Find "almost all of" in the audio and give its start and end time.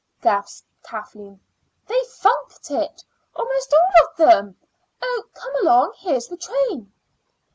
3.35-4.15